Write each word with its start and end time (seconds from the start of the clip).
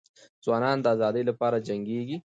ځوانان 0.43 0.77
د 0.81 0.85
ازادۍ 0.93 1.23
لپاره 1.29 1.63
جنګیږي. 1.67 2.17